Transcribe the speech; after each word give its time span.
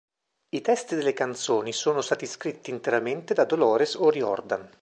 I 0.49 0.61
testi 0.61 0.95
delle 0.95 1.13
canzoni 1.13 1.71
sono 1.73 2.01
stati 2.01 2.25
scritti 2.25 2.71
interamente 2.71 3.35
da 3.35 3.43
Dolores 3.43 3.93
O'Riordan. 3.93 4.67